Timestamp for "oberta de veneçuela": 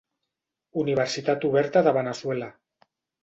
1.51-2.51